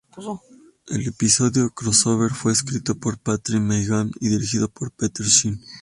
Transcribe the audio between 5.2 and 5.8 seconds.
Shin.